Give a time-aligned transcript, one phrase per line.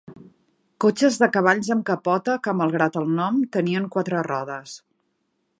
[0.85, 4.79] Cotxes de cavalls amb capota que, malgrat el nom, tenien quatre rodes.